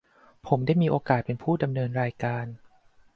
[0.47, 2.45] ผมได้มีโอกาสเป็นผู้ดำเนินรายการ